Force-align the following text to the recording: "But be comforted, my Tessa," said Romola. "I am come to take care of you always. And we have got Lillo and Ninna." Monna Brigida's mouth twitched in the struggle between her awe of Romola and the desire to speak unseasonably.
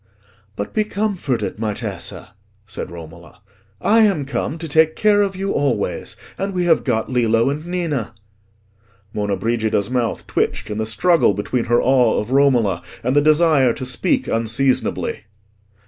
"But 0.55 0.73
be 0.73 0.83
comforted, 0.83 1.59
my 1.59 1.75
Tessa," 1.75 2.33
said 2.65 2.89
Romola. 2.89 3.43
"I 3.79 3.99
am 3.99 4.25
come 4.25 4.57
to 4.57 4.67
take 4.67 4.95
care 4.95 5.21
of 5.21 5.35
you 5.35 5.51
always. 5.51 6.17
And 6.39 6.55
we 6.55 6.65
have 6.65 6.83
got 6.83 7.11
Lillo 7.11 7.51
and 7.51 7.63
Ninna." 7.67 8.15
Monna 9.13 9.35
Brigida's 9.37 9.91
mouth 9.91 10.25
twitched 10.25 10.71
in 10.71 10.79
the 10.79 10.87
struggle 10.87 11.35
between 11.35 11.65
her 11.65 11.79
awe 11.79 12.17
of 12.19 12.31
Romola 12.31 12.81
and 13.03 13.15
the 13.15 13.21
desire 13.21 13.73
to 13.73 13.85
speak 13.85 14.27
unseasonably. 14.27 15.25